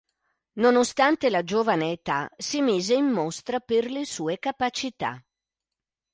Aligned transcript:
Nonostante 0.53 1.29
la 1.29 1.43
giovane 1.43 1.91
età, 1.91 2.27
si 2.35 2.59
mise 2.63 2.95
in 2.95 3.05
mostra 3.05 3.59
per 3.59 3.85
le 3.91 4.03
sue 4.03 4.39
capacità. 4.39 5.23